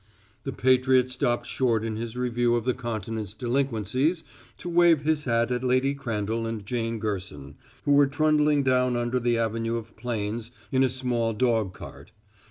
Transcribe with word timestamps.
The 0.45 0.51
patriot 0.51 1.11
stopped 1.11 1.45
short 1.45 1.83
in 1.85 1.95
his 1.95 2.17
review 2.17 2.55
of 2.55 2.63
the 2.63 2.73
Continent's 2.73 3.35
delinquencies 3.35 4.23
to 4.57 4.67
wave 4.67 5.01
his 5.01 5.25
hat 5.25 5.51
at 5.51 5.63
Lady 5.63 5.93
Crandall 5.93 6.47
and 6.47 6.65
Jane 6.65 6.97
Gerson, 6.97 7.53
who 7.85 7.91
were 7.91 8.07
trundling 8.07 8.63
down 8.63 8.95
under 8.97 9.19
the 9.19 9.37
avenue 9.37 9.75
of 9.77 9.95
planes 9.95 10.49
in 10.71 10.83
a 10.83 10.89
smart 10.89 11.37
dog 11.37 11.75
cart. 11.75 12.13